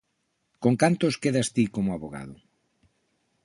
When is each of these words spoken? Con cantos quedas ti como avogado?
Con 0.63 0.73
cantos 0.81 1.19
quedas 1.23 1.47
ti 1.55 1.63
como 1.75 1.89
avogado? 1.93 2.35